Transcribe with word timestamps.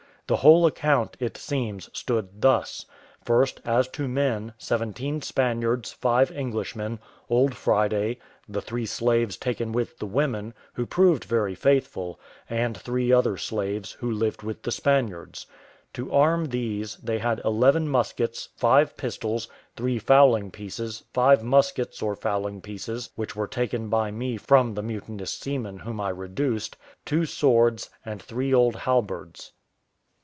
The 0.27 0.37
whole 0.37 0.65
account, 0.65 1.17
it 1.19 1.35
seems, 1.35 1.89
stood 1.91 2.39
thus: 2.41 2.85
first, 3.21 3.59
as 3.65 3.89
to 3.89 4.07
men, 4.07 4.53
seventeen 4.57 5.21
Spaniards, 5.21 5.91
five 5.91 6.31
Englishmen, 6.31 6.99
old 7.29 7.53
Friday, 7.53 8.17
the 8.47 8.61
three 8.61 8.85
slaves 8.85 9.35
taken 9.35 9.73
with 9.73 9.99
the 9.99 10.05
women, 10.05 10.53
who 10.71 10.85
proved 10.85 11.25
very 11.25 11.53
faithful, 11.53 12.17
and 12.49 12.77
three 12.77 13.11
other 13.11 13.35
slaves, 13.35 13.91
who 13.91 14.09
lived 14.09 14.41
with 14.41 14.61
the 14.63 14.71
Spaniards. 14.71 15.47
To 15.95 16.13
arm 16.13 16.45
these, 16.45 16.95
they 17.03 17.17
had 17.19 17.41
eleven 17.43 17.89
muskets, 17.89 18.47
five 18.55 18.95
pistols, 18.95 19.49
three 19.75 19.99
fowling 19.99 20.49
pieces, 20.49 21.03
five 21.13 21.43
muskets 21.43 22.01
or 22.01 22.15
fowling 22.15 22.61
pieces 22.61 23.09
which 23.17 23.35
were 23.35 23.47
taken 23.47 23.89
by 23.89 24.11
me 24.11 24.37
from 24.37 24.75
the 24.75 24.81
mutinous 24.83 25.31
seamen 25.33 25.79
whom 25.79 25.99
I 25.99 26.07
reduced, 26.09 26.77
two 27.03 27.25
swords, 27.25 27.89
and 28.05 28.21
three 28.21 28.53
old 28.53 28.77
halberds. 28.77 29.51